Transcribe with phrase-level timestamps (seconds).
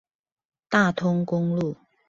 [0.67, 1.77] 大通公路